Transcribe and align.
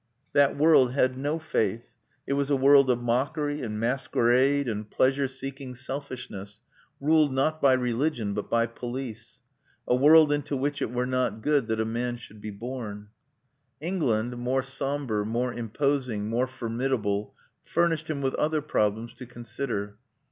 That 0.33 0.57
world 0.57 0.93
had 0.93 1.15
no 1.15 1.37
faith. 1.37 1.91
It 2.25 2.33
was 2.33 2.49
a 2.49 2.55
world 2.55 2.89
of 2.89 2.99
mockery 3.03 3.61
and 3.61 3.79
masquerade 3.79 4.67
and 4.67 4.89
pleasure 4.89 5.27
seeking 5.27 5.75
selfishness, 5.75 6.59
ruled 6.99 7.31
not 7.31 7.61
by 7.61 7.73
religion, 7.73 8.33
but 8.33 8.49
by 8.49 8.65
police; 8.65 9.41
a 9.87 9.95
world 9.95 10.31
into 10.31 10.57
which 10.57 10.81
it 10.81 10.89
were 10.89 11.05
not 11.05 11.43
good 11.43 11.67
that 11.67 11.79
a 11.79 11.85
man 11.85 12.15
should 12.17 12.41
be 12.41 12.49
born. 12.49 13.09
England, 13.79 14.37
more 14.37 14.63
sombre, 14.63 15.23
more 15.23 15.53
imposing, 15.53 16.25
more 16.27 16.47
formidable 16.47 17.35
furnished 17.63 18.09
him 18.09 18.23
with 18.23 18.33
other 18.33 18.63
problems 18.63 19.13
to 19.13 19.27
consider. 19.27 19.97